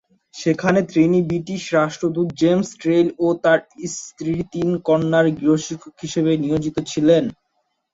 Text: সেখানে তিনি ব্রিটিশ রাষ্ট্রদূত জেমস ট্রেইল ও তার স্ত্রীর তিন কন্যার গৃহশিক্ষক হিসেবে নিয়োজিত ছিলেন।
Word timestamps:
সেখানে 0.33 0.79
তিনি 0.93 1.17
ব্রিটিশ 1.29 1.61
রাষ্ট্রদূত 1.77 2.27
জেমস 2.41 2.69
ট্রেইল 2.81 3.07
ও 3.19 3.37
তার 3.43 3.59
স্ত্রীর 3.95 4.39
তিন 4.53 4.69
কন্যার 4.87 5.25
গৃহশিক্ষক 5.37 5.95
হিসেবে 6.03 6.31
নিয়োজিত 6.43 6.77
ছিলেন। 6.91 7.23